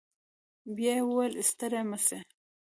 بيا 0.75 0.93
يې 0.97 1.03
وويل 1.07 1.33
ستړي 1.49 1.81
مه 1.89 1.97
سئ. 2.05 2.19